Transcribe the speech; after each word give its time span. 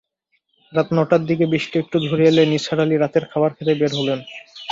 রাত 0.73 0.87
নটার 0.93 1.21
দিকে 1.25 1.45
বৃষ্টি 1.51 1.75
একটু 1.79 1.97
ধরে 2.07 2.23
এলে 2.27 2.43
নিসার 2.51 2.79
আলি 2.83 2.95
রাতের 2.97 3.25
খাবার 3.31 3.51
খেতে 3.57 3.73
বের 3.79 3.91
হলেন। 3.99 4.19